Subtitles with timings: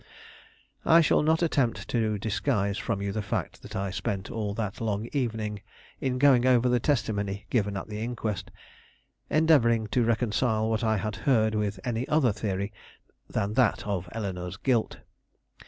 [0.83, 4.81] I shall not attempt to disguise from you the fact that I spent all that
[4.81, 5.61] long evening
[5.99, 8.49] in going over the testimony given at the inquest,
[9.29, 12.73] endeavoring to reconcile what I had heard with any other theory
[13.29, 14.97] than that of Eleanore's guilt.